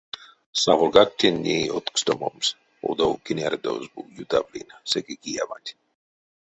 Савольгак 0.61 1.09
тень 1.19 1.41
ней 1.47 1.65
откстомомс, 1.77 2.47
одов 2.89 3.13
кенярдозь 3.25 3.89
бу 3.93 4.01
ютавлинь 4.23 4.75
секе 4.91 5.15
кияванть. 5.23 5.71